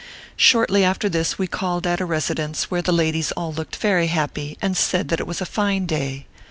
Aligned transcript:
Shortly 0.35 0.83
after 0.83 1.09
this 1.09 1.37
we 1.37 1.45
called 1.45 1.85
at 1.85 2.01
a 2.01 2.05
residence 2.05 2.71
where 2.71 2.81
the 2.81 2.91
ladies 2.91 3.31
all 3.33 3.53
looked 3.53 3.75
very 3.75 4.07
happy 4.07 4.57
and 4.59 4.75
said 4.75 5.09
that 5.09 5.19
it 5.19 5.27
was 5.27 5.41
a 5.41 5.45
fine 5.45 5.85
day. 5.85 6.25